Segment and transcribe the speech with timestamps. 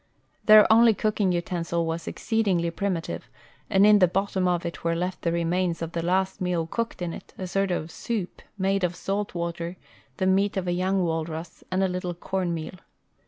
[0.45, 3.29] Their only cooking utensil Avas exceed ingly primitive,
[3.69, 7.03] and in the bottom of it Avere left the remains of the last meal cooked
[7.03, 9.75] in it, a sort of soup, made of salt Avater,
[10.17, 12.79] the meat of a young Avalrus, and a little corn meal.